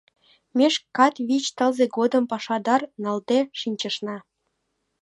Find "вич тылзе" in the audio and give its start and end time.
1.27-1.85